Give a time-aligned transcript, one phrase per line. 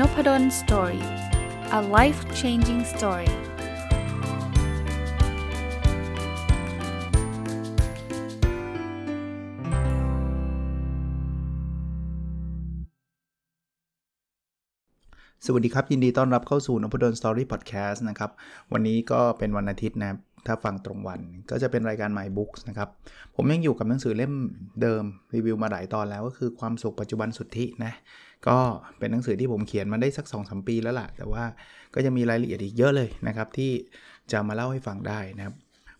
[0.00, 1.04] Nopadol Story
[1.78, 3.30] a life changing story
[15.44, 18.30] สวัสดีครับ ยินดีต้อนรับเข้าสู่นพดล Story พอดแคสต์นะครับ
[18.72, 22.88] วันนี้ก็เป็นวันอาทิตย์นะครับ ถ้าฟังตรงวันก็จะเป็นรายการ My Books นะครับ
[23.36, 24.32] ผมยังอยู่กับหนังสือเล่ม
[24.82, 27.92] เดิมรีวิวมาหลายตอนแล้วก็คือความสุขปัจจุบันสุทธินะ
[28.48, 28.58] ก็
[28.98, 31.44] เป็นหนังสือที่ผมเขียนมาได้สัก2อสปีแล้วล่ะ แต่ว่า
[31.94, 33.72] ก็จะมีรายละเอียดอีกเยอะเลยนะครับ ที่
[34.32, 35.54] จะมาเล่าให้ฟังได้นะครับ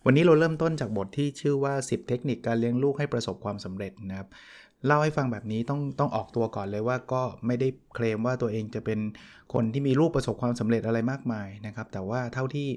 [0.05, 4.27] วันนี้เราเริ่มต้นจากบทที่ชื่อว่า 10 เทคนิคการเลี้ยงลูกให้ประสบความสำเร็จนะครับ
[4.87, 8.99] เล่าให้ฟังแบบนี้ต้องต้องออกตัวก่อนเลยว่าก็ไม่ได้เคลมว่าตัวเองจะเป็น
[9.53, 12.67] คนที่มีลูกประสบความสำเร็จอะไรมากมายนะครับ แต่ว่าเท่าที่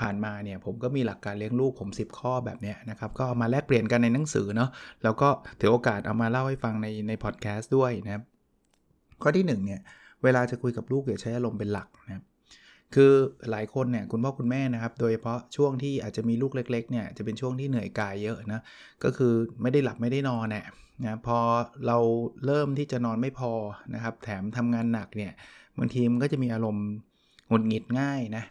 [0.00, 4.70] ผ่านมาเนี่ยผมก็มีหลักการเลี้ยงลูกผม 10 ข้อแบบนี้นะครับ ก็เอามาแลกเปลี่ยนกันในหนังสือเนาะ
[5.02, 5.28] แล้วก็
[5.60, 8.22] ถือโอกาสเอามาเล่าให้ฟังในในพอดแคสต์ด้วยนะครับ
[9.22, 9.80] ข้อที่1เนี่ย
[10.22, 12.24] เวลาจะคุยกับลูกอย่าใช้อารมณ์เป็นหลักนะครับ
[12.94, 13.12] คือ
[13.50, 18.60] หลายคนเนี่ยคุณพ่อคุณแม่นะครับ โดยเฉพาะช่วงที่อาจจะมีลูกเล็ก ๆ เนี่ยจะเป็นช่วงที่เหนื่อยกายเยอะนะ
[19.04, 20.64] ก็คือไม่ได้หลับไม่ได้นอนเนี่ย
[21.04, 21.38] นะพอ
[21.86, 21.98] เรา
[22.46, 23.52] เริ่มที่จะนอนไม่พอ
[23.94, 25.32] นะครับ แถมทำงานหนักเนี่ย
[25.78, 26.86] บางทีมันก็จะมีอารมณ์
[27.48, 28.44] หงุดหงิดง่ายนะ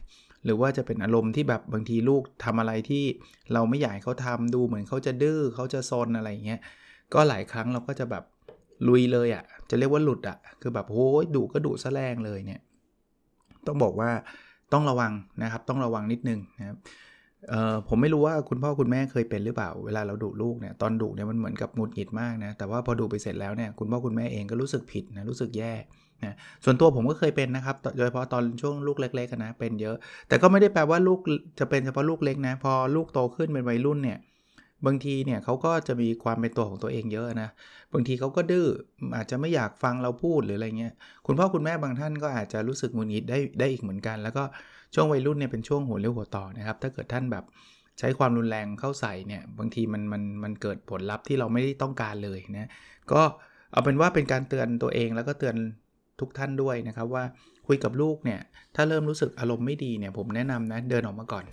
[0.46, 3.04] หรือว่าจะเป็นอารมณ์ที่แบบบางทีลูกทำอะไรที่
[3.54, 6.62] เราไม่อยากเขาทำดูเหมือนเขาจะดื้อเขาจะซนอะไรเงี้ย
[7.14, 8.24] ก็หลายครั้งเราก็จะแบบ
[8.88, 12.62] ลุยเลยอะ่ะจะเรียกว่าหลุดอะ่ะคือแบบโอ้ยดุก็ดุซะแรงเลยเนี่ย
[13.68, 14.12] ต้องบอกว่า
[14.74, 16.78] ต้องระวังนะครับต้องระวังนิดนึงนะครับ
[17.48, 25.74] เออผมไม่รู้ว่าคุณพ่อคุณแม่เคยเป็นหรือเปล่า เวลาเราดุลูกเนี่ยตอนดุเนี่ยมันเหมือนกับหงุดหงิดมากนะแต่ว่าพอดุไปเสร็จแล้วเนี่ยคุณพ่อคุณแม่เองก็รู้สึกผิดนะรู้สึกแย่
[26.24, 29.96] นะส่วนตัวผมก็เคยเป็นนะครับโดยเฉพาะตอนช่วงลูกเล็กๆนะเป็นเยอะ
[30.28, 31.20] แต่ก็ไม่ได้แปลว่าลูก
[31.60, 34.20] จะเป็นเฉพาะลูกเล็กนะพอลูกโตขึ้นเป็นวัยรุ่นเนี่ย
[34.86, 37.50] บางทีเนี่ยเขาก็จะมีความเป็นตัวของตัวเองเยอะนะ
[37.94, 38.68] บางทีเขาก็ดื้อ
[39.16, 40.94] อาจจะไม่อยากฟังเราพูดหรืออะไรเงี้ย
[41.26, 44.44] คุณพ่อคุณแม่บางท่านก็อาจจะรู้สึกงุนงิดได้ได้อีกเหมือนกัน แล้วก็
[44.94, 47.46] ช่วงวัยรุ่นเนี่ยเป็นช่วงหัวเลี้ยวหัวต่อนะครับ ถ้าเกิดท่านแบบ
[48.00, 52.70] ใช้ความรุนแรงเข้าใส่เนี่ยบางทีมันมันมันเกิดผลลัพธ์ที่เราไม่ได้ต้องการเลยนะ
[53.12, 53.22] ก็
[53.72, 55.56] เอาเป็นว่าเป็นการเตือนตัวเองแล้วก็เตือน
[56.20, 57.24] ทุกท่านด้วยนะครับว่า
[57.68, 58.40] คุยกับลูกเนี่ย
[58.76, 61.46] ถ้าเริ่มรู้สึกอารมณ์ไม่ดีเนี่ยผมแนะนำนะเดินออกมาก่อน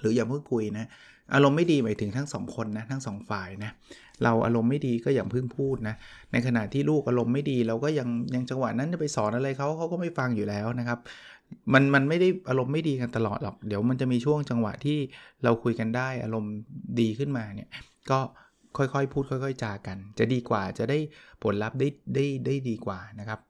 [0.00, 0.86] หรืออย่าเพิ่งคุยนะ
[1.34, 3.70] อารมณ์ไม่ดีหมายถึงทั้งสองคนนะทั้งสองฝ่ายนะ
[4.22, 5.94] เราอารมณ์ไม่ดีก็อย่าเพิ่งพูดนะ
[6.32, 10.98] ในขณะที่ลูกอารมณ์ไม่ดีเราก็ยังยังจังหวะนั้นจะไปสอนอะไรเขาเขาก็ไม่ฟังอยู่แล้วนะครับ
[11.72, 14.98] มันมันไม่ได้อารมณ์ไม่ดีกันตลอดหรอก เดี๋ยวมันจะมีช่วงจังหวะที่
[15.44, 16.54] เราคุยกันได้อารมณ์
[17.00, 17.70] ดีขึ้นมาเนี่ย
[18.10, 18.20] ก็
[18.76, 20.98] ค่อยๆ พูดค่อย ๆ จากัน จะดีกว่าจะได้
[21.42, 23.40] ผลลัพธ์ได้ได้ได้ดีกว่านะครับ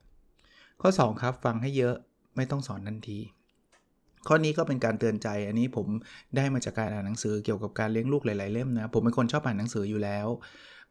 [0.80, 1.94] ข้อ 2 ครับฟังให้เยอะ
[2.36, 3.18] ไม่ต้องสอนทันที
[4.28, 5.86] ข้อนี้ก็เป็นการเตือนใจอันนี้ผม
[6.36, 10.26] ได้มาจากการอ่านหนังสือเกี่ยวกับการเลี้ยงลูกหลายๆเล่มนะ ผมเป็นคนชอบอ่านหนังสืออยู่แล้ว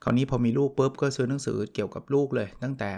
[0.04, 2.90] คราวนี้พอมีลูกปุ๊บก็ซื้อหนังสือเกี่ยวกับลูกเลย ตั้งแต่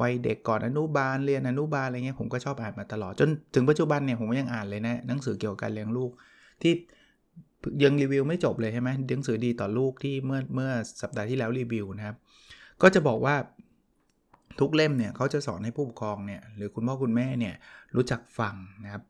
[0.00, 6.10] วัยเด็กก่อนอนุบาลเรียนอนุบาลอะไรเงี้ยผมก็ชอบอ่านมาตลอดจนถึงปัจจุบันเนี่ยผมก็ยังอ่านเลยนะหนังสือเกี่ยวกับการเลี้ยงลูก
[6.62, 6.72] ที่
[7.84, 10.70] ยังรีวิวไม่จบเลยใช่ไหมหนังสือดีต่อลูกที่เมื่อเมื่อ
[11.02, 12.16] สัปดาห์ที่แล้วรีวิวนะครับ
[12.82, 13.36] ก็จะบอกว่า
[14.60, 17.54] ทุกเล่มเนี่ยเขาจะสอนให้ผู้ปกครองเนี่ยหรือคุณพ่อคุณแม่เนี่ย
[17.96, 18.54] รู้จักฟัง
[18.84, 19.02] นะครับ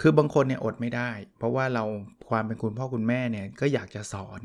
[0.00, 1.84] คือบางคนเนี่ยอดไม่ได้ เพราะว่าเรา
[2.30, 4.40] ความเป็นคุณพ่อคุณแม่เนี่ยก็อยากจะสอน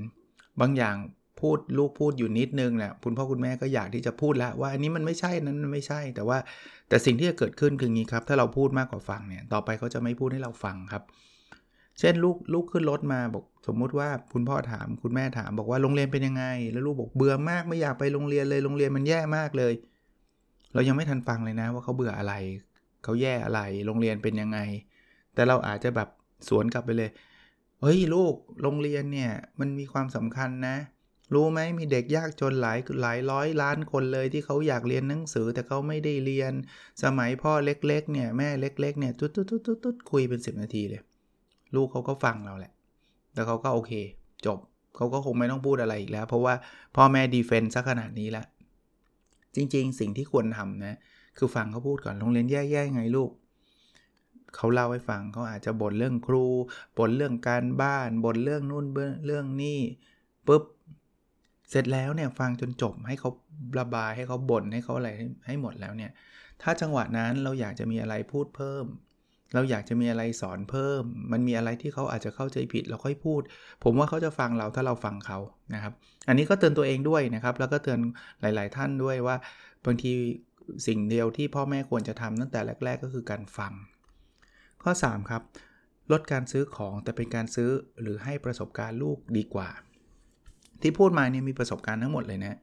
[0.62, 0.96] บางอย่าง
[1.42, 6.38] พูดลูกพูดอยู่นิดนึงแหละคุณพ่อคุณแม่ก็อยากที่จะพูดแล้วว่าอันนี้มันไม่ใช่นั้นมันไม่ใช่ แต่ว่า
[6.90, 11.04] แต่สิ่งที่จะเกิดขึ้นคืองี้ครับ ถ้าเราพูดมากกว่าฟังเนี่ยต่อไปเขาจะไม่พูดให้เราฟังครับ
[12.00, 19.74] เช่นลูกลูกขึ้นรถมาบอกสมมุติว่าคุณพ่อถามคุณแม่ถามบอกว่าโรงเรียนเป็นยังไง แล้วลูกบอกเบื่อมากไม่อยากไปโรงเรียนเลยโรงเรียนมันแย่มากเลย
[20.74, 22.34] เรายังไม่ทันฟังเลยนะ ว่าเขาเบื่ออะไร
[23.04, 24.60] เขาแย่อะไรโรงเรียนเป็นยังไง
[25.34, 26.10] แต่เราอาจจะแบบ
[26.48, 27.10] สวนกลับไปเลย
[27.82, 30.76] เฮ้ยลูกโรงเรียนเนี่ยมันมีความสำคัญนะ
[31.34, 36.54] รู้ไหมมีเด็กยากจนหลายหลายร้อยล้านคนเลยที่เขาอยากเรียนหนังสือแต่เขาไม่ได้เรียน
[37.04, 41.02] สมัยพ่อเล็กๆเนี่ยแม่เล็กๆเนี่ยตุ๊ดตุ๊ดตุ๊ดตุ๊ดคุยเป็น 10 นาทีเลย
[41.76, 42.72] ลูกเขาก็ฟังเราแหละ
[43.34, 43.92] แล้วเขาก็โอเค
[44.46, 44.60] จบ
[44.96, 46.54] เขาก็คงไม่ต้องพูดอะไรอีกแล้ว เพราะว่า
[46.96, 48.46] พ่อแม่ดีเฟนซ์ซะขนาดนี้แล้ว
[49.56, 50.98] จริง ๆ สิ่งที่ควรทำนะ
[51.38, 53.32] คือฟังเขาพูดก่อนโรงเรียนแย่ๆไงลูก
[54.56, 56.46] เขาเล่าให้ฟังเขาอาจจะบ่นเรื่องครู
[56.98, 58.86] บ่นเรื่องการบ้านบ่นเรื่องนู่น
[59.26, 59.80] เรื่องนี่
[60.48, 60.64] ปุ๊บ
[61.70, 63.30] เสร็จแล้วเนี่ยฟังจนจบให้เขา
[63.80, 65.10] ระบายให้เขาบ่นให้เขาอะไร
[65.46, 66.12] ให้หมดแล้วเนี่ย
[66.62, 68.86] ถ้าจังหวะนั้นเราอยากจะมีอะไรพูดเพิ่ม
[69.54, 71.02] เราอยากจะมีอะไรสอนเพิ่ม
[71.32, 73.42] มันมีอะไรที่เขาอาจจะเข้าใจผิดเราค่อยพูด
[73.84, 75.40] ผมว่าเขาจะฟังเราถ้าเราฟังเขา
[75.74, 75.94] นะครับ
[76.28, 78.00] อันนี้ก็เตือนตัวเองด้วยนะครับ แล้วก็เตือน
[78.42, 79.36] หลาย ๆ ท่านด้วยว่า
[79.86, 80.14] บางที
[80.88, 83.74] สิ่งเดียวที่พ่อแม่ควรจะทำตั้งแต่แรก ๆ ก็คือการฟัง
[84.84, 85.42] ข้อ 3 ครับ
[86.12, 87.70] ลดการซื้อของแต่เป็นการซื้อ
[88.02, 89.70] หรือให้ประสบการณ์ลูกดีกว่า
[90.82, 92.58] ที่พูดมาเนี่ยมีประสบการณ์ทั้งหมดเลยนะ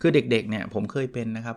[0.00, 1.56] คือเด็กๆเนี่ยผมเคยเป็นนะครับ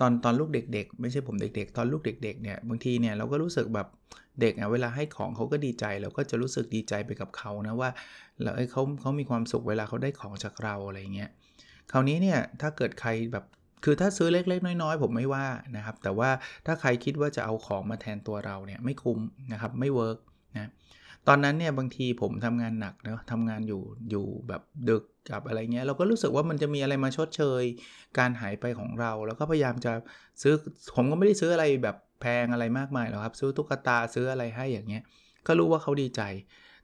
[0.00, 3.88] ตอนตอนลูกเด็ก ๆ ไม่ใช่ผมเด็ก ๆ ตอนลูกเด็กๆเนี่ยบางทีเนี่ยเราก็รู้สึกแบบ
[4.40, 7.90] เด็กอะเวลาให้ของเขาก็ดีใจเราก็จะรู้สึกดีใจไปกับเขานะว่า
[8.42, 11.30] เราเอ้เขาเขามีความสุขเวลาเขาได้ของจากเราอะไรเงี้ย
[11.92, 13.44] คราวนี้เนี่ยถ้าเกิดใครแบบ
[13.84, 15.46] คือถ้าซื้อเล็ก ๆ น้อย ๆ ผมไม่ว่า
[15.76, 16.30] นะครับ แต่ว่า
[16.66, 19.18] ถ้าใครคิดว่าจะเอาของมาแทนตัวเราเนี่ยไม่คุ้ม
[19.52, 20.18] นะครับไม่ work
[20.56, 20.70] นะ
[21.28, 27.62] ตอนนั้นเนี่ยบางทีผมทำงานหนักเนาะทำงานอยู่อยู่แบบดึกกับอะไรเงี้ยเราก็รู้สึกว่ามันจะมีอะไรมาชดเชย
[28.18, 29.92] การหายไปของเรา แล้วก็พยายามจะ
[30.42, 30.54] ซื้อ
[30.94, 35.02] ผมก็ไม่ได้ซื้ออะไรแบบแพงอะไรมากมายหรอกครับ ซื้อตุ๊กตาซื้ออะไรให้อย่างเงี้ย
[35.46, 36.22] ก็รู้ว่าเขาดีใจ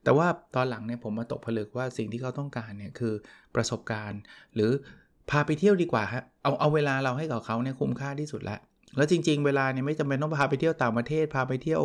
[0.04, 3.14] แต่ว่าตอนหลังเนี่ยผมมาตกผลึกว่าสิ่งที่เขาต้องการเนี่ยคือ
[3.54, 4.20] ประสบการณ์
[4.54, 4.70] หรือ
[5.30, 8.60] พาไปเที่ยวดีกว่าฮะเอาเอาเวลาเราให้กับเขาเนี่ยคุ้มค่าที่สุดแล้ว
[8.96, 11.82] แล้วจริง ๆ เวลาเนี่ยไม่จำเป็นต้องพาไปเที่ยวต่างประเทศพาไปเที่ยว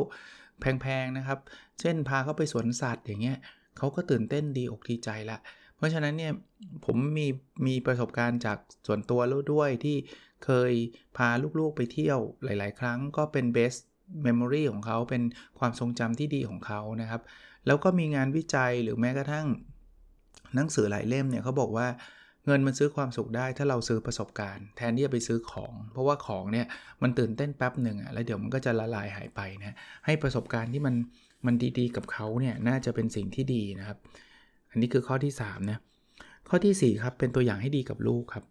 [0.61, 1.39] แพงๆนะครับ
[1.79, 3.37] เช่นพาเขาไปสวนสัตว์อย่างเงี้ย
[3.77, 5.37] เขาก็ตื่นเต้นดีอกดีใจละ
[5.75, 6.33] เพราะฉะนั้นเนี่ย
[6.85, 7.27] ผมมี
[7.67, 8.57] มีประสบการณ์จาก
[8.87, 9.97] ส่วนตัวแล้วด้วยที่
[10.45, 10.73] เคย
[11.17, 11.29] พา
[11.59, 13.79] ลูกๆไปเที่ยวหลาย ๆ ครั้งก็เป็น best
[14.25, 15.23] memory ของเขาเป็น
[15.59, 17.21] ความทรงจำที่ดีของเขานะครับ
[17.67, 19.47] แล้วก็มีงานวิจัยหรือแม้กระทั่ง
[20.55, 21.87] หนังสือหลายเล่มเนี่ยเขาบอกว่า
[22.45, 26.65] เงินมันซื้อความสุขได้ถ้าเราซื้อประสบการณ์ แทนที่จะไปซื้อของ เพราะว่าของเนี่ย
[27.01, 29.75] มันตื่นเต้นแป๊บหนึ่งอะแล้วเดี๋ยวมันก็จะละลายหายไปนะ
[30.05, 30.95] ให้ประสบการณ์ที่มัน
[31.45, 33.97] มันดีๆ กับเขาเนี่ยน่าจะเป็นสิ่งที่ดีนะครับ
[34.71, 35.77] อันนี้คือข้อที่3นะ
[36.49, 38.45] ข้อที่ 4 ครับ เป็นตัวอย่างให้ดีกับลูกครับ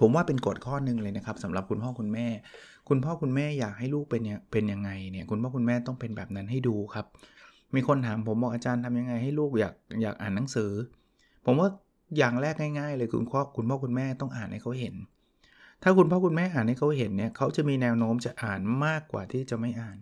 [0.00, 2.26] ผมว่าเป็นกฎข้อหนึ่งเลยนะครับสำหรับคุณพ่อคุณแม่
[2.88, 4.22] คุณพ่อคุณแม่อยากให้ลูกเป็น
[4.52, 7.06] เป็นยังไงเนี่ยคุณพ่อคุณแม่ต้องเป็นแบบนั้นให้ดูครับ
[7.74, 10.70] มีคนถามผมบอกอาจารย์ทำยังไงให้ลูกอยากอยากอ่านหนังสือ
[11.44, 11.68] ผมว่า
[12.16, 14.94] อย่างแรกง่ายๆ เลยคุณพ่อคุณพ่อคุณแม่ต้องอ่านให้เขาเห็น
[15.82, 19.96] ถ้าคุณพ่อคุณแม่อ่านให้เขาเห็นเนี่ยเขาจะมีแนวโน้มจะอ่านมากกว่าที่จะไม่อ่าน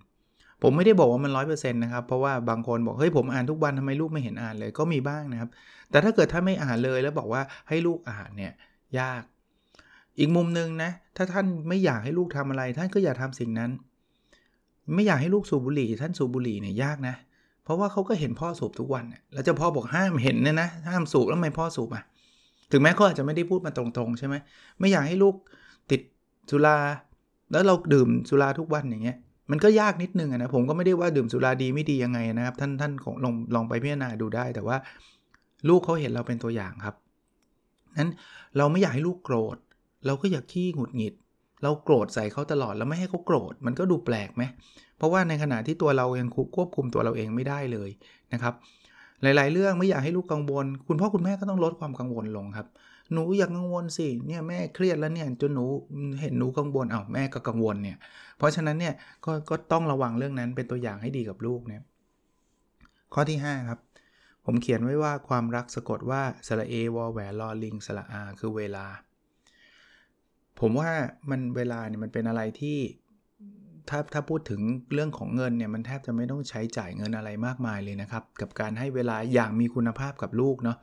[0.62, 5.50] ผมไม่ได้บอกว่ามันร้อยเปอร์เซ็นต์นะครับ เพราะว่าบางคนบอกเฮ้ยผมอ่านทุกวันทำไมลูกไม่เห็นอ่านเลยก็มีบ้างนะครับ
[5.90, 8.52] แต่ถ้าเกิดถ้าไม่อ่านเลยแล้วบอกว่าให้ลูกอ่านเนี่ย
[9.00, 9.22] ยาก
[10.18, 13.70] อีกมุมหนึ่งนะถ้าท่านไม่อยากให้ลูกทำอะไร ท่านก็อย่าทำสิ่งนั้น
[14.94, 22.04] ไม่อยากให้ลูกสูบบุหรี่ ท่านสูบบุหรี่เนี่ยยากนะเพราะว่าเขาก็เห็นพ่อสูบทุกวัน แล้วเจะพ่อบอกห้ามเห็นเนี่ยนะห้ามสูบแล้วทำไมพ่อสูบอะ
[22.72, 24.34] ถึงแม้เขาอาจจะไม่ได้พูดมาตรงๆใช่ไหม
[24.78, 25.34] ไม่อยากให้ลูก
[25.90, 26.00] ติด
[26.50, 26.76] สุรา
[27.52, 29.16] แล้วเราดื่มสุราทุกวันอย่างเงี้ย
[29.50, 34.76] มันก็ยากนิดนึงนะผมก็ไม่ได้ว่าดื่มสุราดีไม่ดียังไงนะครับ ท่านท่านของลองลองไปพิจารณาดูได้ แต่ว่า
[35.68, 36.94] ลูกเขาเห็นเราเป็นตัวอย่างครับ
[37.98, 38.10] นั้น
[38.56, 39.56] เราไม่อยากให้ลูกโกรธ
[40.06, 41.14] เราก็อยากขี้หงุดหงิด
[41.62, 44.42] เราโกรธใส่เขาตลอดแล้วไม่ให้เขาโกรธมันก็ดูแปลกไหม
[44.98, 47.90] เพราะว่าในขณะที่ตัวเรายังควบคุมตัวเราเองไม่ได้เลย
[48.32, 48.54] นะครับ
[49.22, 52.66] หลาย ๆ เรื่องไม่อยากให้ลูกกังวล คุณพ่อคุณแม่ก็ต้องลดความกังวลลงครับ
[53.12, 55.64] หนูอยากกังวลสิเนี่ยแม่เครียดแล้วเนี่ยจนหนู
[56.20, 57.96] เห็นหนูกังวลเอา้าแม่ก็กังวลเนี่ย
[58.38, 58.94] เพราะฉะนั้นเนี่ย
[59.24, 61.82] ก็ก็ต้องระวังเรื่องนั้นเป็นตัวอย่างให้ดีกับลูกเนี่ย
[63.14, 63.80] ข้อที่ 5 ครับ
[64.44, 68.86] ผมเขียนไว้ว่าความรักสะกดว่าสระเอวอแหวนลอลิงสระอาคือเวลา
[70.60, 70.90] ผมว่า
[71.30, 72.78] มันเวลาเนี่ยมันเป็นอะไรที่
[73.88, 74.60] ถ้าถ้าพูดถึง
[74.92, 80.76] เรื่องของเงินเนี่ยมันแทบจะไม่ต้องใช้จ่ายเงินอะไรมากมายเลยนะครับ กับการให้เวลาอย่างมีคุณภาพกับลูกเนาะ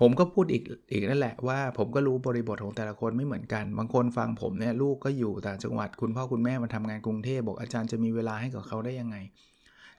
[0.00, 9.16] ผมก็พูดอีกอีกนั่นแหละว่า ผมก็รู้บริบทของแต่ละคนไม่เหมือนกัน บางคนฟังผมเนี่ยลูกก็อยู่ต่างจังหวัดคุณพ่อคุณแม่มาทำงานกรุงเทพบอกอาจารย์จะมีเวลาให้กับเขาได้ยังไง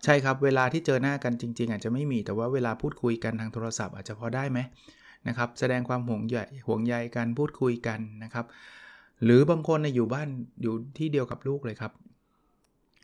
[0.04, 4.60] ใช่ครับเวลาที่เจอหน้ากันจริง ๆ อาจจะไม่มีแต่ว่าเวลาพูดคุยกันทางโทรศัพท์อาจจะพอได้ไหม
[5.28, 6.38] นะครับ แสดงความห่วงใย
[6.68, 8.46] ห่วงใยกันพูดคุยกันนะครับ
[9.24, 10.30] หรือบางคนนะอยู่บ้าน
[10.62, 11.94] อยู่ที่เดียวกับลูกเลยครับ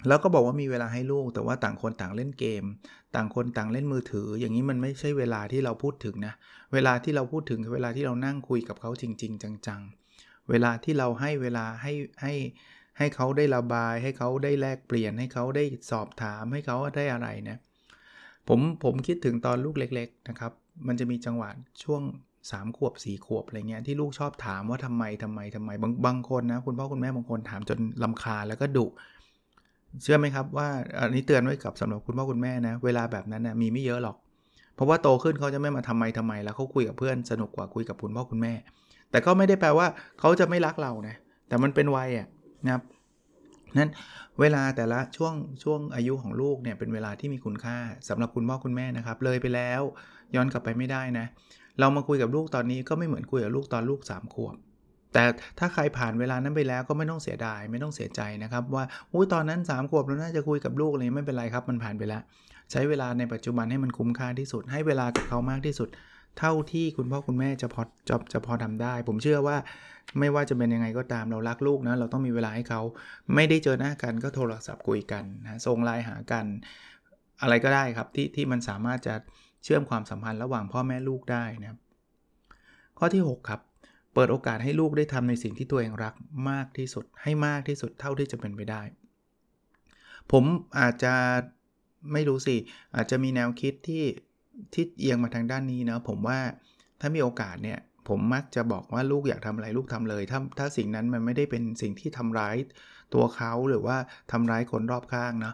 [0.08, 2.64] แล้วก็บอกว่ามีเวลาให้ลูก แต่ว่าต่างคนต่างเล่นเกม
[3.16, 6.34] ต่างคนต่างเล่นมือถือ อย่างนี้มันไม่ใช่เวลาที่เราพูดถึงนะ
[6.74, 9.82] เวลาที่เราพูดถึงคือเวลาที่เรานั่งคุยกับเขาจริง ๆ จัง
[10.16, 12.34] ๆ เวลาที่เราให้เวลาให้ให้
[12.98, 17.58] ให้เขาได้ระบายให้เขาได้แลกเปลี่ยนให้เขาได้สอบถามให้เขาได้อะไรนะ
[18.48, 20.52] ผมผมคิดถึงตอนลูกเล็ก ๆ นะครับ
[20.88, 21.50] มันจะมีจังหวะ
[21.84, 22.02] ช่วง
[22.42, 28.86] 3ขวบ4ขวบอะไรเงี้ยที่ลูกชอบถามว่าทำไมทำไมทำไมบางบางคนนะคุณพ่อคุณแม่บางคนถามจนลำคาแล้วก็ดุ
[30.02, 30.68] เชื่อไหมครับว่า
[31.00, 34.16] อันนี้เตือนไว้กับสำหรับคุณพ่อคุณแม่นะ เวลาแบบนั้นนะมีไม่เยอะหรอก
[34.76, 38.54] เพราะว่าโตขึ้นเขาจะไม่มาทำไมทำไม แล้วเขาคุยกับเพื่อนสนุกกว่าคุยกับคุณพ่อคุณแม่
[39.12, 39.88] แต่ก็ไม่ได้แปลว่า
[40.20, 41.16] เขาจะไม่รักเรานะ
[41.48, 42.28] แต่มันเป็นวัยอะ
[42.66, 42.84] นะครับ
[43.78, 43.92] นั้น
[44.40, 45.34] เวลาแต่ละช่วง
[45.64, 47.78] ช่วงอายุของลูกเนี่ยเป็นเวลาที่มีคุณค่า
[48.10, 49.82] สำหรับคุณพ่อคุณแม่นะครับ เลยไปแล้ว
[50.36, 51.26] ย้อนกลับไปไม่ได้นะ
[51.80, 54.56] เรามาคุยกับลูกตอนนี้ก็ไม่เหมือนคุยกับลูกตอนลูก3ขวบ
[55.14, 55.24] แต่
[55.60, 58.84] ถ้าใครผ่านเวลานั้นไปแล้วก็ไม่ต้องเสียดาย ไม่ต้องเสียใจนะครับ ว่า
[59.14, 62.22] อุ้ยตอนนั้น 3 ขวบเราน่าจะคุยกับลูกเลยไม่เป็นไรครับมันผ่านไปแล้ว
[62.72, 65.90] ใช้เวลาในปัจจุบันให้มันคุ้มค่าที่สุด ให้เวลากับเขามากที่สุด
[66.40, 69.58] เท่าที่คุณพ่อคุณแม่จะพอจะจะพอทำได้ ผมเชื่อว่า
[70.20, 72.82] ไม่ว่าจะเป็นยังไงก็ตามเรารักลูกนะเราต้องมีเวลาให้เขา
[73.36, 76.46] ไม่ได้เจอหน้ากันก็โทรศัพท์คุยกันนะส่งไลน์หากัน
[77.42, 79.16] อะไรก็ได้ครับที่ที่มันสามารถจะ
[79.64, 81.80] เชื่อมความสัมพันธ์ระหว่างพ่อแม่ลูกได้นะครับ
[82.98, 83.62] ข้อที่ 6 ครับ
[84.14, 86.14] เปิดโอกาสให้ลูกได้ทำในสิ่งที่ตัวเองรัก
[86.50, 88.82] มากที่สุด ให้มากที่สุดเท่าที่จะเป็นไปได้
[90.32, 90.44] ผม
[90.80, 91.14] อาจจะ
[92.14, 92.56] ไม่รู้สิ
[92.96, 94.06] อาจจะมีแนวคิดที่
[94.74, 96.40] ที่เอียงมาทางด้านนี้นะผมว่า
[97.00, 102.56] ถ้ามีโอกาสเนี่ยผมมักจะบอกว่าลูกอยากทำอะไรลูกทำเลย ถ้าถ้าสิ่งนั้นมันไม่ได้เป็นสิ่งที่ทำร้าย
[103.14, 103.98] ตัวเขาหรือว่า
[104.32, 105.54] ทำร้ายคนรอบข้างนะ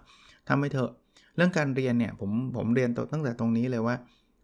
[0.50, 0.92] ทำให้เถอะ
[1.36, 3.96] เรื่องการเรียนเนี่ยผมผมเรียนตั้งแต่ตรงนี้เลยว่า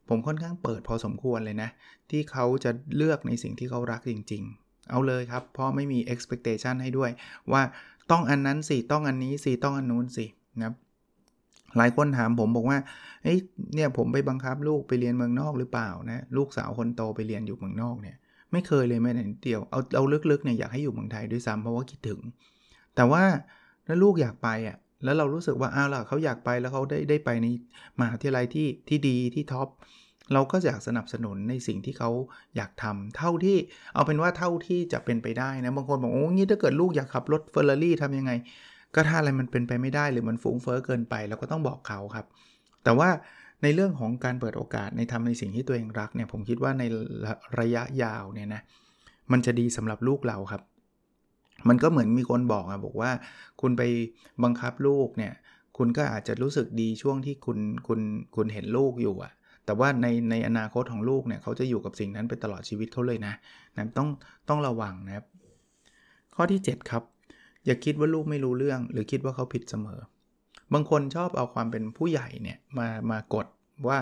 [0.10, 1.70] ผมค่อนข้างเปิดพอสมควรเลยนะ
[2.10, 7.10] ที่เขาจะเลือกในสิ่งที่เขารักจริง ๆ เอาเลยครับเพราะไม่มี expectation ให้ด้วย
[7.52, 7.62] ว่า
[8.12, 10.26] ต้องอันนั้นสิต้องอันนี้สิต้องอันนู้นสิ
[10.62, 10.74] นะ
[11.78, 12.80] หลายคนถามผมบอกว่า
[13.24, 13.40] เฮ้ย
[13.76, 18.16] เนี่ยผมไปบังคับลูกไปเรียนเมืองนอกหรือเปล่านะลูกสาวคนโตไปเรียนอยู่เมืองนอกเนี่ย
[18.52, 22.20] ไม่เคยเลยแม้แต่นิดเดียวเอาเอาลึกๆเนี่ยอยากให้อยู่เมืองไทยด้วยซ้ำเพราะว่าคิดถึง
[22.96, 23.24] แต่ว่า
[23.86, 27.48] ถ้าลูกอยากไปอะ แล้วเรารู้สึกว่าอ้าวล่ะเขาอยากไปแล้วเขาได้ได้ไปใน
[28.00, 29.68] มหาวิทยาลัยที่ที่ดีที่ท็อป
[30.34, 32.10] เราก็อยากสนับสนุนในสิ่งที่เขา
[32.56, 33.58] อยากทำเท่าที่
[33.94, 38.32] เอาเป็นว่าเท่าที่จะเป็นไปได้นะบางคนบอกโอ้งี้ถ้าเกิดลูกอยากขับรถเฟอร์รารี่ทำยังไง
[38.96, 42.26] ก็ถ้าอะไรมันเป็นไปไม่ได้หรือมันฟุ้งเฟ้อเกินไปเราก็ต้องบอกเขาครับ
[42.84, 43.10] แต่ว่า
[43.64, 46.84] ในเรื่องของการเปิดโอกาสในทำในสิ่งที่ตัวเองรักเนี่ยผมคิดว่าใน
[47.60, 48.62] ระยะยาวเนี่ยนะ
[49.32, 50.62] มันจะดีสำหรับลูกเราครับ
[51.68, 53.12] มันก็เหมือนมีคนบอกอะบอกว่า
[53.62, 53.84] คุณไป
[54.44, 55.34] บังคับลูกเนี่ย
[55.78, 58.00] คุณก็อาจจะรู้สึกดีช่วงที่คุณคุณ
[58.36, 59.32] คุณเห็นลูกอยู่อะ
[59.66, 63.34] แต่ว่าในในอนาคตของลูกเนี่ยเขาจะอยู่กับสิ่งนั้นไปตลอดชีวิตเขาเลยนะ
[63.78, 64.08] นะต้อง
[64.50, 65.26] ต้องระวังนะครับ
[66.36, 67.04] ข้อที่ 7 ครับ
[67.66, 70.00] อย่าคิดว่าลูกไม่รู้เรื่อง หรือคิดว่าเขาผิดเสมอ
[70.74, 73.48] บางคนชอบเอาความเป็นผู้ใหญ่เนี่ยมามากด
[73.88, 73.98] ว่า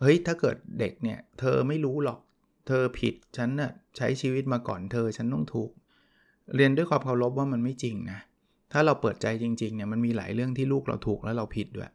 [0.00, 2.18] เฮ้ยถ้าเกิดเด็กเนี่ย เธอไม่รู้หรอก
[2.66, 5.70] เธอผิดฉันน่ะใช้ชีวิตมาก่อนเธอฉันต้องถูก
[6.56, 8.18] เรียนด้วยความเคารพว่ามันไม่จริงนะ
[8.72, 11.90] ถ้าเราเปิดใจจริงๆเนี่ยมันมีหลายเรื่องที่ลูกเราถูกแล้วเราผิดด้วย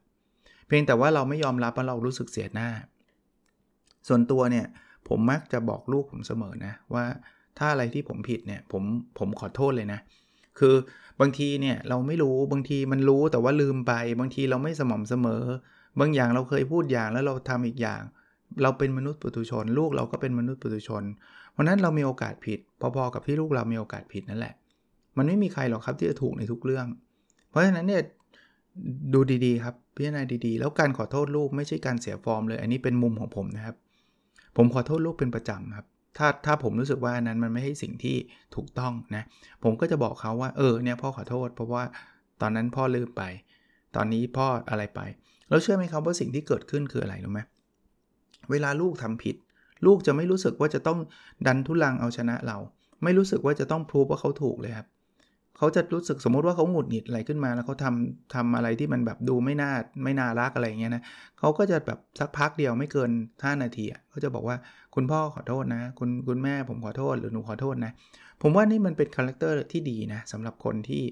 [0.68, 2.70] เพียงแต่ว่าเราไม่ยอมรับว่าเรารู้สึกเสียหน้า
[4.08, 4.66] ส่วนตัวเนี่ย
[5.08, 7.06] ผมมักจะบอกลูกผมเสมอนะว่า
[7.58, 8.84] ถ้าอะไรที่ผมผิดเนี่ยผม
[9.20, 10.00] ผมขอโทษเลยนะ
[10.60, 10.76] คือ
[11.22, 15.44] บางทีเนี่ยเราไม่รู้บางทีมันรู้แต่ว่าลืมไป บางทีเราไม่สม่ำเสมอ
[16.00, 18.02] บางอย่างเราเคยพูดอย่างแล้วเราทำอีกอย่าง
[18.64, 21.04] เราเป็นมนุษย์ปุถุชน ลูกเราก็เป็นมนุษย์ปุถุชน
[21.54, 22.60] เพราะนั้นเรามีโอกาสผิด
[22.96, 24.54] พอๆกับที่ลูกเรามีโอกาสผิดนั่นแหละ
[25.18, 26.88] มันไม่มีใครหรอกครับที่จะถูกในทุกเรื่อง
[27.50, 28.02] เพราะฉะนั้นเนี่ย
[29.14, 33.76] ดูดีๆครับพิจารณาดีๆ แล้วการขอโทษลูกไม่ใช่การเสียฟอร์มเลย อันนี้เป็นมุมของผมนะครับ
[34.58, 38.16] ผมขอโทษลูกเป็นประจำครับ ถ้าถ้าผมรู้สึกว่านั้นมันไม่ใช่สิ่งที่
[38.56, 39.24] ถูกต้องนะ
[39.64, 41.84] ผมก็จะบอกเขาว่าเออเนี่ยพ่อขอโทษ เพราะว่า
[42.42, 43.24] ตอนนั้นพ่อลืมไป
[43.96, 45.02] ตอนนี้พ่ออะไรไป
[45.50, 47.42] แล้วเชื่อไหมครับว่าสิ่งที่เกิดขึ้นคืออะไรรู้ไหม
[48.52, 49.36] เวลาลูกทำผิด
[49.86, 51.00] ลูกจะไม่รู้สึกว่าจะต้อง
[51.48, 52.58] ดันทุลังเอาชนะเรา
[53.04, 54.88] ไม่รู้สึกว่าจะต้องพูดว่าเขาถูกเลยครับ
[55.58, 59.72] เขาจะรู้สึกสมมติว่าเขาหงุดหงิดอะไรขึ้นมา แล้วเขาทำทำอะไรที่มันแบบดูไม่น่า
[60.04, 61.04] ไม่น่ารักอะไรเงี้ยนะ
[61.40, 64.56] เขาก็จะแบบสักพักเดียวไม่เกิน 5 นาทีเขาจะบอกว่า
[64.96, 67.92] คุณพ่อขอโทษนะ คุณคุณแม่ผมขอโทษหรือหนูขอโทษนะ
[68.42, 71.04] ผมว่านี่มันเป็น character ที่ดีนะสำหรับคนที่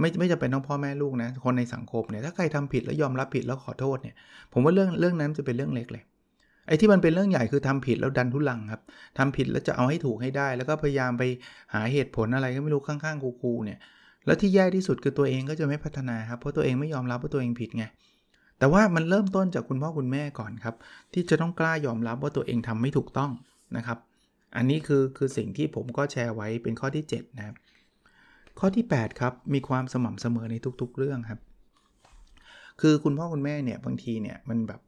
[0.00, 4.14] ไม่ไม่จะเป็นต้องพ่อแม่ลูกนะ คนในสังคมเนี่ยถ้าใครทำผิดแล้วยอมรับผิดแล้วขอโทษเนี่ย
[4.52, 6.04] ผมว่าเรื่องเรื่องนั้นจะเป็นเรื่องเล็กเลย
[6.68, 8.82] ไอ้ที่มันเป็นเรื่องใหญ่คือทำผิดแล้วดันทุลังครับ
[9.18, 11.22] ทำผิดแล้วจะเอาให้ถูกให้ได้ แล้วก็พยายามไป
[11.74, 13.78] หาเหตุผลอะไรก็ไม่รู้ข้างๆครูๆเนี่ย
[14.26, 17.84] แล้วที่แย่ที่สุดคือตัวเองก็จะไม่พัฒนาครับเพราะตัวเองไม่ยอมรับว่าตัวเองผิดไง
[18.58, 20.74] แต่ว่ามันเริ่มต้นจากคุณพ่อคุณแม่ก่อนครับ
[21.12, 23.30] ที่จะต้องกล้ายอมรับว่าตัวเองทำไม่ถูกต้อง
[23.76, 23.98] นะครับ
[24.56, 27.56] อันนี้คือคือสิ่งที่ผมก็แชร์ไว้เป็นข้อที่ 7 นะครับ
[28.58, 31.40] ข้อที่ 8 ครับ มีความสม่ำเสมอในทุกๆ เรื่องครับ
[32.80, 34.80] คือคุณพ่อคุณแม่เนี่ยบางทีเนี่ยมันแบบ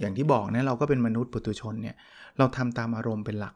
[0.00, 1.96] อย่างที่บอกนะเราก็เป็นมนุษย์ปุถุชนเนี่ย
[2.38, 3.54] เราทำตามอารมณ์เป็นหลัก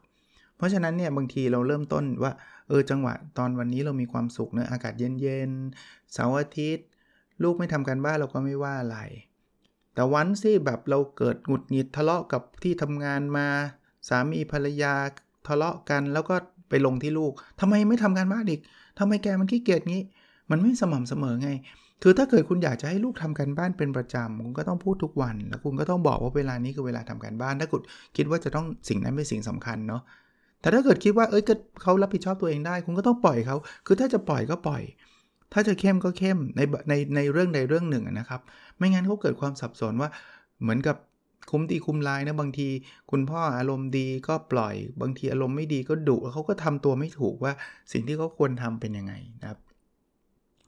[0.57, 2.31] เพราะฉะนั้นเนี่ยบางทีเราเริ่มต้นว่า
[2.67, 6.87] เออจังหวะตอนวันนี้เรามีความสุขเนะอากาศเย็นๆเสาร์อาทิตย์
[7.43, 8.97] ลูกไม่ทำการบ้านเราก็ไม่ว่าอะไร
[9.93, 13.47] แต่วันสิแบบเราเกิดหงุดหงิดทะเลาะกับที่ทำงานมา
[14.09, 14.93] สามีภรรยา
[15.47, 16.35] ทะเลาะกันแล้วก็
[16.69, 18.61] ไปลงที่ลูกทำไมไม่ทำการบ้านอีก
[18.99, 20.03] ทำไมแกมันขี้เกียจงี้
[20.51, 21.49] มันไม่สม่ำเสมอไง
[22.03, 27.81] คือถ้าเกิดคุณอยากจะให้ลูกทำการบ้านเป็นประจำคุณก็ต้องพูดทุกวัน แล้วคุณก็ต้องบอกว่าเวลานี้คือเวลาทำการบ้าน ถ้าคุณ
[28.17, 30.01] คิดว่าจะต้องสิ่งนั้นเป็นสิ่งสำคัญเนาะ
[30.61, 31.43] แต่ถ้าเกิดคิดว่าเอ้ย
[31.81, 33.55] เขารับผิดชอบตัวเองได้ คุณก็ต้องปล่อยเขา
[33.85, 34.83] คือถ้าจะปล่อยก็ปล่อย
[35.53, 38.41] ถ้าจะเข้มก็เข้มในในในเรื่องใดเรื่องหนึ่งนะครับ
[38.77, 40.09] ไม่งั้นเขาเกิดความสับสนว่า
[40.61, 40.97] เหมือนกับ
[41.51, 42.67] คุ้มตีคุ้มลายนะบางที
[43.11, 47.53] คุณพ่ออารมณ์ดีก็ปล่อย บางทีอารมณ์ไม่ดีก็ดุเขาก็ทำตัวไม่ถูกว่า
[47.91, 49.59] สิ่งที่เขาควรทำเป็นยังไงนะครับ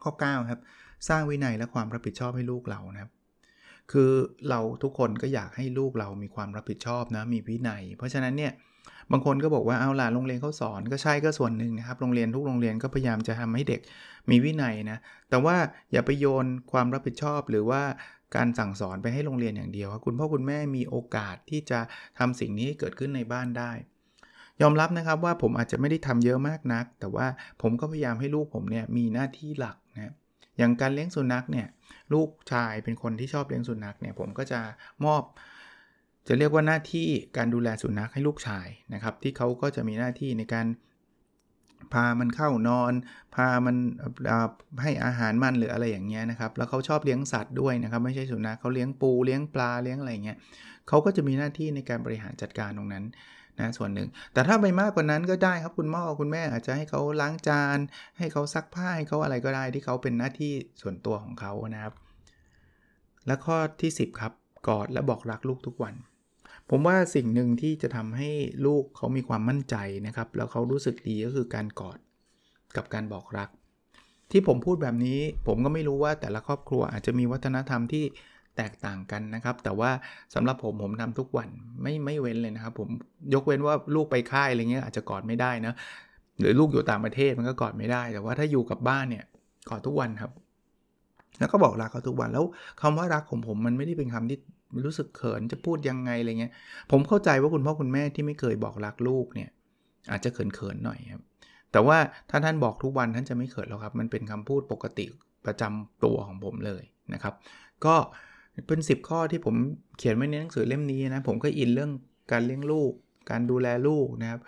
[0.03, 0.59] ข้อ 9 ครับ
[1.07, 3.11] สร้างวินัยและความรับผิดชอบให้ลูกเรานะครับ
[3.91, 4.11] คือ
[4.49, 8.53] เราทุกคนก็อยากให้ลูกเรามีความรับผิดชอบนะมีวินัย เพราะฉะนั้นเนี่ย
[9.11, 13.81] บางคนก็บอกว่าเอาล่ะโรงเรียนเขาสอนก็ใช่ก็ส่วนหนึ่งนะครับโรงเรียนทุกโรงเรียนก็พยายามจะทำให้เด็ก
[14.29, 14.97] มีวินัยนะ
[15.29, 15.55] แต่ว่า
[15.91, 17.81] อย่าไปโยนความรับผิดชอบ หรือว่า
[18.35, 21.79] การสั่งสอนไปให้โรงเรียนอย่างเดียวคุณพ่อคุณแม่มีโอกาสที่จะ
[22.19, 23.71] ทำสิ่งนี้ให้เกิดขึ้นในบ้านได้
[24.61, 27.27] ยอมรับนะครับว่าผมอาจจะไม่ได้ทำเยอะมากนัก แต่ว่า
[27.61, 29.75] ผมก็พยายามให้ลูกผมเนี่ยมีหน้าที่หลัก
[30.57, 31.67] อย่างการเลี้ยงสุนัขเนี่ย
[32.13, 34.59] ลูกชายเป็นคนที่ชอบเลี้ยงสุนัขเนี่ยผมก็จะ
[35.05, 35.23] มอบ
[36.27, 37.07] จะเรียกว่าหน้าที่
[37.37, 40.67] การดูแลสุนัขให้ลูกชายนะครับ ที่เขาก็จะมีหน้าที่ในการ
[41.93, 42.93] พามันเข้านอน
[43.35, 43.75] พามัน
[44.81, 50.37] ให้อาหารมันหรืออะไรอย่างเงี้ยนะครับ แล้วเขาชอบเลี้ยงสัตว์ด้วยนะครับ ไม่ใช่สุนัขเขาเลี้ยงปูเลี้ยงปลาเลี้ยงอะไรเงี้ย
[50.87, 53.05] เขาก็จะมีหน้าที่ในการบริหารจัดการตรงนั้น
[53.59, 57.77] นะส่วนหนึ่ง แต่ถ้าไปมากกว่านั้นก็ได้ครับคุณพ่อคุณแม่อาจจะให้เขาล้างจาน
[58.17, 61.93] ให้เขาซักผ้าให้เขาอะไรก็ได้ที่เขาเป็นหน้าที่ส่วนตัวของเขานะครับ
[63.27, 64.33] และข้อที่ 10 ครับ
[64.67, 65.95] กอดและบอกรักลูกทุกวัน
[66.69, 68.29] ผมว่าสิ่งหนึ่งที่จะทำให้
[68.65, 69.75] ลูกเขามีความมั่นใจ
[70.07, 71.97] นะครับ แล้วเขารู้สึกดีก็คือการกอด
[72.75, 73.49] กับการบอกรัก
[74.31, 78.05] ที่ผมพูดแบบนี้ผมก็ไม่รู้ว่าแต่ละครอบครัวอาจจะมีวัฒนธรรมที่
[78.57, 79.91] แตกต่างกันนะครับ แต่ว่า
[80.33, 81.49] สำหรับผมผมทำทุกวัน
[81.81, 82.89] ไม่ไม่เว้นเลยนะครับ ผม
[83.33, 85.73] ยกเว้นว่าลูกไปค่ายอะไรเงี้ยอาจจะกอดไม่ได้นะ
[86.39, 89.25] หรือลูกอยู่ต่างประเทศมันก็กอดไม่ได้ แต่ว่าถ้าอยู่กับบ้านเนี่ย
[89.69, 90.31] กอดทุกวันครับ
[91.39, 92.45] แล้วก็บอกรักเขาทุกวันแล้ว
[92.81, 94.37] คำว่ารักของผมมันไม่ได้เป็นคำที่
[94.85, 96.53] รู้สึกเขินจะพูดยังไงอะไรเงี้ย
[96.91, 99.49] ผมเข้าใจว่าคุณพ่อคุณแม่ที่ไม่เคยบอกรักลูกเนี่ย
[100.11, 101.23] อาจจะเขินๆหน่อยครับ
[101.71, 101.97] แต่ว่า
[102.29, 105.05] ถ้าท่านบอกทุกวันท่านจะไม่เขินหรอกครับ มันเป็นคำพูดปกติ
[105.45, 106.83] ประจำตัวของผมเลย
[107.13, 107.33] นะครับ
[107.85, 107.95] ก็
[108.67, 109.55] เป็น 10 ข้อที่ผม
[109.97, 111.91] เขียนไว้ในหนังสือเล่มนี้นะ ผมก็อินเรื่อง
[112.31, 112.91] การเลี้ยงลูก
[113.29, 114.39] การดูแลลูกนะครับ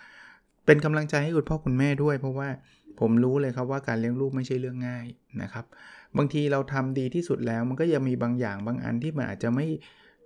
[0.66, 2.50] เป็นกำลังใจให้คุณพ่อคุณแม่ด้วย เพราะว่า
[3.00, 5.06] ผมรู้เลยครับว่าการเลี้ยงลูกไม่ใช่เรื่องง่าย
[5.42, 5.66] นะครับ
[6.18, 9.68] บางทีเราทำดีที่สุดแล้ว มันก็ยังมีบางอย่างบางอันที่มันอาจจะไม่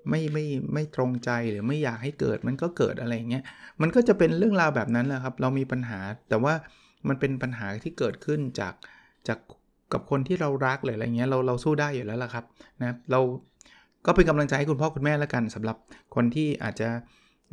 [0.09, 3.43] ไม่ไม่ไม่ตรงใจหรือไม่อยากให้เกิดมันก็เกิดอะไรเงี้ย
[3.81, 6.53] มันก็จะเป็นเรื่องราวแบบนั้นแหละครับ เรามีปัญหา แต่ว่า
[7.07, 8.73] มันเป็นปัญหาที่เกิดขึ้นจาก
[9.27, 9.39] จาก
[9.93, 12.45] กับคนที่เรารักหรืออะไรเงี้ยเราเราสู้ได้อยู่แล้วล่ะครับ
[12.81, 13.19] นะเรา
[14.05, 15.77] ก็เป็นกำลังใจให้คุณพ่อคุณแม่แล้วกันสำหรับ
[16.15, 16.89] คนที่อาจจะ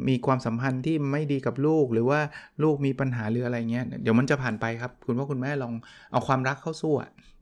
[0.09, 2.21] มีความสัมพันธ์ที่ไม่ดีกับลูก หรือว่า
[2.63, 5.73] ลูกมีปัญหาหรืออะไรเงี้ยเดี๋ยวมันจะผ่านไปครับ คุณพ่อคุณแม่ลอง
[6.13, 6.95] เอาความรักเข้าสู้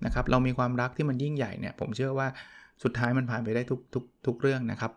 [0.05, 2.29] นะครับเรามีความรักที่มันยิ่งใหญ่เนี่ยผมเชื่อว่า
[2.83, 4.93] สุดท้ายมันผ่านไปได้ทุกทุกทุกเรื่องนะครับ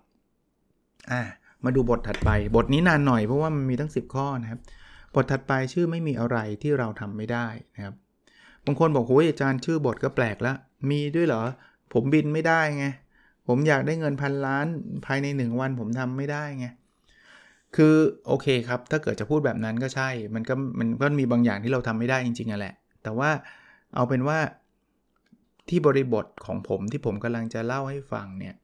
[1.11, 1.21] อ่า
[1.65, 4.59] มาดูบทถัดไป บทนี้นานหน่อยเพราะว่ามันมีตั้ง 10 ข้อนะครับ
[5.15, 7.95] บทถัดไปชื่อไม่มีอะไรที่เราทำไม่ได้นะครับ
[8.65, 10.57] บางคนบอกโอ้ยอาจารย์ชื่อบทก็แปลกแล้ว
[10.89, 11.41] มีด้วยเหรอ
[11.93, 12.85] ผมบินไม่ได้ไง
[13.47, 14.67] ผมอยากได้เงินพันล้าน
[15.05, 16.67] ภายใน 1 วันผมทำไม่ได้ไง
[17.75, 17.95] คือ
[18.27, 23.29] โอเคครับ ถ้าเกิดจะพูดแบบนั้นก็ใช่ มันก็มันก็มีบางอย่างที่เราทำไม่ได้จริงๆอะแหละ แต่ว่า
[23.95, 24.39] เอาเป็นว่า
[25.69, 28.55] ที่บริบทของผมที่ผมกำลังจะเล่าให้ฟังเนี่ย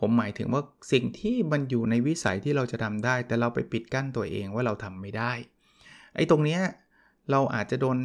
[0.00, 5.32] ผมหมายถึงว่าสิ่งที่มันอยู่ในวิสัยที่เราจะทำได้ แต่เราไปปิดกั้นตัวเองว่าเราทำไม่ได้
[6.14, 6.60] ไอ้ตรงเนี้ย
[7.30, 7.98] เราอาจจะโดน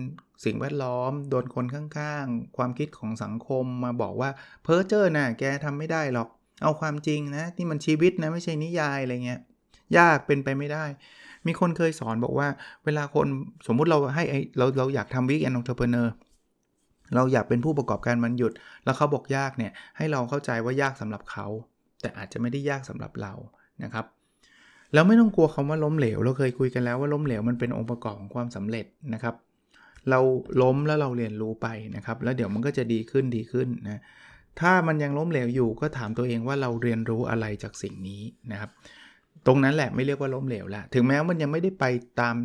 [0.46, 4.30] สิ่งแวดล้อม โดนคนข้างๆ ความคิดของสังคมมาบอกว่า
[4.64, 6.28] เพ้อเจ้อนะ่ะแกทำไม่ได้หรอก
[6.64, 9.42] เอาความจริงนะที่มันชีวิตนะไม่ใช่นิยายอะไรเงี้ย
[9.98, 10.86] ยากเป็นไปไม่ได้
[11.48, 12.48] มีคนเคยสอนบอกว่า
[12.86, 13.28] เวลาคน
[13.68, 14.24] สมมุติเราให้
[14.58, 16.14] เราเราอยากทำวิกแอนองเทอร์เพเนอร์
[17.16, 18.54] เราอยากเป็นผู้ประกอบการมันหยุด
[18.84, 21.48] แล้วเขาบอกยากเนี่ยให้เราเข้าใจว่ายากสำหรับเขา
[22.02, 23.34] แต่อาจจะไม่ได้ยากสำหรับเรา
[23.84, 24.06] นะครับ
[24.94, 29.36] แล้วไม่ต้องกลัวคำว่าล้มเหลว เราเคยคุยกันแล้วว่าล้มเหลวมันเป็นองค์ประกอบของความสำเร็จนะครับ
[30.10, 30.20] เรา
[30.62, 34.02] ล้มแล้วเราเรียนรู้ไปนะครับ แล้วเดี๋ยวมันก็จะดีขึ้นดีขึ้นนะ
[34.60, 38.22] ถ้ามันยังล้มเหลวอยู่ก็ถามตัวเองว่าเราเรียนรู้อะไรจากสิ่งนี้
[38.52, 38.70] นะครับ
[39.46, 41.86] ตรงนั้นแหละไม่เรียกว่าล้มเหลวละถึงแม้มันยังไม่ได้ไป
[42.22, 42.36] ตาม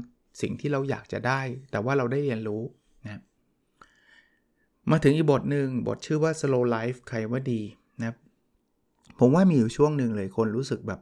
[0.42, 2.62] สิ่งที่เราอยากจะได้ แต่ว่าเราได้เรียนรู้
[3.04, 3.20] นะ
[4.90, 7.60] มาถึงอีกบทหนึ่งบทชื่อว่า slow life ใครว่าดี
[8.00, 8.16] นะ
[9.18, 11.00] ผมว่ามีอยู่ช่วงหนึ่งเลยคนรู้สึกแบบ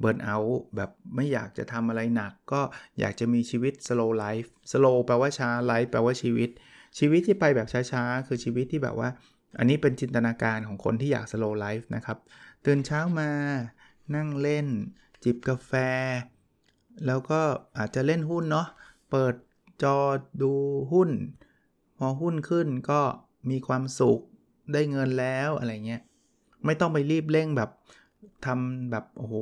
[0.00, 0.36] เบิร์นเอา
[0.76, 2.60] แบบไม่อยากจะทำอะไรหนัก ก็
[3.00, 6.50] อยากจะมีชีวิต slow life slow แปลว่าช้า life แปลว่าชีวิต
[6.98, 9.08] ชีวิตที่ไปแบบช้าๆ คือชีวิตที่แบบว่า
[9.58, 12.18] อันนี้เป็นจินตนาการของคนที่อยาก slow life นะครับ
[12.64, 13.30] ตื่นเช้ามา
[14.14, 14.66] นั่งเล่น
[15.24, 15.72] จิบกาแฟ
[17.06, 17.40] แล้วก็
[17.78, 18.68] อาจจะเล่นหุ้นเนาะ
[19.10, 19.34] เปิด
[19.82, 19.98] จอ
[20.42, 20.52] ดู
[20.92, 21.10] หุ้น
[21.98, 23.00] พอหุ้นขึ้นก็
[23.50, 24.20] มีความสุข
[24.72, 26.02] ได้เงินแล้วอะไรเงี้ย
[26.64, 27.70] ไม่ต้องไปรีบเร่งแบบ
[28.46, 29.36] ทำแบบโอ้โห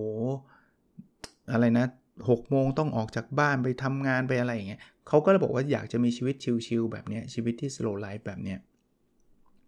[1.53, 1.87] อะไรนะ
[2.31, 6.35] หกโมงต้องออกจากบ้านไปทำงานไปอะไรอย่างเงี้ยเขาก็เลยบอกว่าอยากจะมีชีวิต
[6.67, 8.59] ชิลๆแบบเนี้ยชีวิตที่ slow life แบบเนี้ย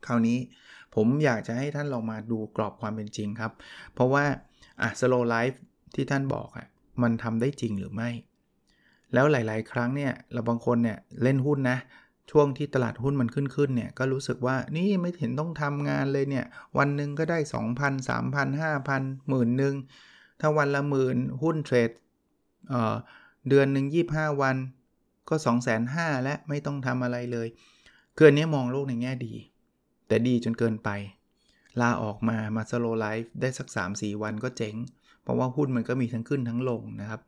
[0.07, 0.38] คราวนี้
[0.95, 3.53] ผมอยากจะให้ท่านลองมาดูกรอบความเป็นจริงครับ
[3.95, 4.25] เพราะว่า
[4.83, 5.57] อะ slow life
[5.95, 6.66] ที่ท่านบอกอะ
[7.03, 8.11] มันทำได้จริงหรือไม่
[9.14, 11.79] แล้วหลาย ๆ ครั้งเนี่ยเราบางคนเนี่ยเล่นหุ้นนะ
[12.31, 16.47] ช่วงที่ตลาดหุ้นมันขึ้นขึ้นเนี่ยก็รู้สึกว่านี่ไม่เห็นต้องทำงานเลยเนี่ย
[16.79, 19.75] วันหนึ่งก็ได้ 2,000 3,000 5,000หมื่นหนึ่ง
[20.40, 21.90] ถ้าวันละหมื่นหุ้นเทรด
[22.69, 24.57] เเดือนหนึ่ง25 วัน
[25.29, 27.49] ก็ 2 5 0 0 0และไม่ต้องทำอะไรเลย
[28.16, 29.35] เกินนี้มองโลกในแง่ดี
[30.09, 30.88] แต่ดีจนเกินไป
[31.81, 34.75] ลาออกมามาสโลไลฟ์ได้สัก 3-4 วันก็เจ๊ง
[35.23, 37.21] เพราะว่าหุ้นมันก็มีทั้งขึ้นทั้งลงนะครับ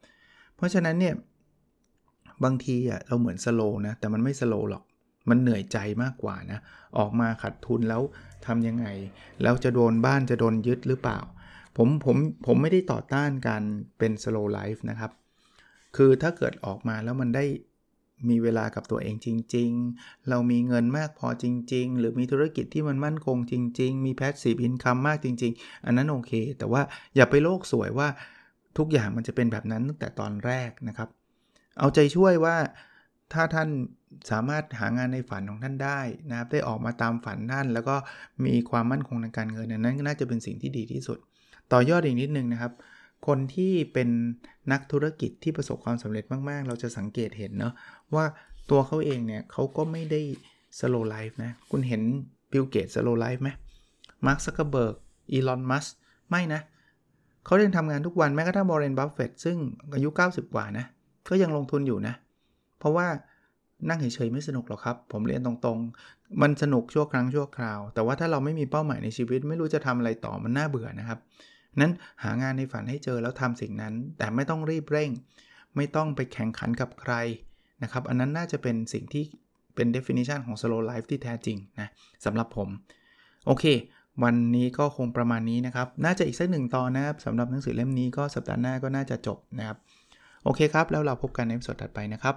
[0.57, 1.15] เพราะฉะนั้นเนี่ย
[2.45, 4.83] บางทีอะเราเหมือนสโลนะ แต่มันไม่สโลหรอก
[5.28, 6.61] มันเหนื่อยใจมากกว่านะ
[6.98, 8.02] ออกมาขัดทุนแล้ว
[8.46, 8.87] ทำยังไง
[9.42, 11.18] แล้วจะโดนบ้านจะโดนยึดหรือเปล่า
[11.76, 13.62] ผมผมผมไม่ได้ต่อต้านการ
[13.98, 15.11] เป็นสโลไลฟ์นะครับ
[15.96, 17.44] คือถ้าเกิดออกมาแล้วมันได้
[18.28, 26.82] มีเวลากับตัวเองจริง ๆ เรามีเงินมากพอจริง ๆ หรือมีธุรกิจที่มันมั่นคงจริง ๆ มีแพสซีฟอินคัมมากจริง ๆ อันนั้นโอเค แต่ว่า
[27.16, 28.08] อย่าไปโลกสวยว่า
[28.78, 31.08] ทุกอย่างมันจะเป็นแบบนั้นตั้งแต่ตอนแรกนะครับ
[31.78, 32.56] เอาใจช่วยว่า
[33.33, 33.68] ถ้าท่าน
[34.31, 37.97] สามารถหางานในฝันของท่านได้นะครับ ได้ออกมาตามฝันท่าน แล้วก็
[38.45, 41.18] มีความมั่นคงในการเงินนั้นน่าจะเป็นสิ่งที่ดีที่สุด
[41.73, 42.73] ต่อยอดอีกนิดนึงนะครับ
[43.27, 44.09] คนที่เป็น
[44.73, 47.73] นักธุรกิจที่ประสบความสำเร็จมาก ๆ เราจะสังเกตเห็นเนาะ
[48.14, 48.25] ว่า
[48.71, 50.21] ตัวเขาเองเนี่ยเขาก็ไม่ได้
[50.79, 52.03] slow life นะ คุณเห็น
[52.53, 53.49] บิลเกตส์ slow life ไหม
[54.27, 54.97] มาร์คซักเคอร์เบิร์ก
[55.33, 55.87] อีลอนมัสก์
[56.31, 56.61] ไม่นะ
[57.45, 59.57] เขายังทำงานทุกวันแม้กระทั่งวอร์เรนบัฟเฟตต์ซึ่ง
[59.95, 60.85] อายุ 90 กว่านะ
[61.29, 63.07] ก็ยังลงทุนอยู่นะเพราะว่า
[63.88, 71.18] นั่งเฉยๆไม่สนุกหรอกครับ ผมเรียนตรงๆ มันสนุกชั่วครั้งชั่วคราว แต่ว่าถ้าเราไม่มีเป้าหมายในชีวิต ไม่รู้จะทำอะไรต่อมันน่าเบื่อนะครับ
[71.81, 71.92] นั้น
[72.23, 75.11] หางานในฝันให้เจอแล้วทำสิ่งนั้น แต่ไม่ต้องรีบเร่ง
[75.77, 77.14] ไม่ต้องไปแข่งขันกับใคร
[77.83, 79.25] นะครับ อันนั้นน่าจะเป็นสิ่งที่
[79.75, 81.88] เป็น definition ของ slow life ที่แท้จริงนะ
[82.25, 82.68] สำหรับผม
[83.47, 83.64] โอเค
[84.25, 89.77] วันนี้ก็คงประมาณนี้นะครับ น่าจะอีกสักหนึ่งตอนนะครับสำหรับหนังสือเล่มนี้ก็สัปดาห์หน้าก็น่าจะจบนะครับ
[90.45, 92.37] โอเคครับ แล้วเราพบกันในสดถัดไปนะครับ